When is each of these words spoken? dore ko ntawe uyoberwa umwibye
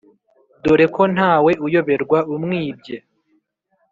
dore 0.63 0.85
ko 0.95 1.03
ntawe 1.15 1.51
uyoberwa 1.65 2.19
umwibye 2.35 2.97